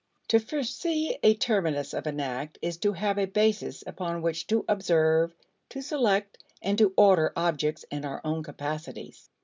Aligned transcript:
To 0.29 0.39
foresee 0.39 1.19
a 1.21 1.35
terminus 1.35 1.93
of 1.93 2.07
an 2.07 2.19
act 2.19 2.57
is 2.63 2.77
to 2.77 2.93
have 2.93 3.19
a 3.19 3.27
basis 3.27 3.83
upon 3.85 4.23
which 4.23 4.47
to 4.47 4.65
observe, 4.67 5.35
to 5.69 5.83
select, 5.83 6.39
and 6.59 6.75
to 6.79 6.91
order 6.97 7.31
objects 7.35 7.85
and 7.91 8.03
our 8.03 8.19
own 8.25 8.41
capacities. 8.41 9.29